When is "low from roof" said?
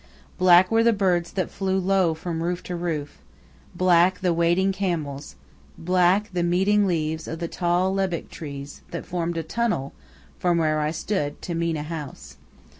1.79-2.63